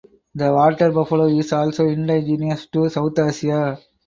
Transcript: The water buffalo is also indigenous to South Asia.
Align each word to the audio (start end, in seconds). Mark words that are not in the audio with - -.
The 0.33 0.51
water 0.51 0.91
buffalo 0.91 1.27
is 1.27 1.53
also 1.53 1.85
indigenous 1.85 2.65
to 2.65 2.89
South 2.89 3.19
Asia. 3.19 3.79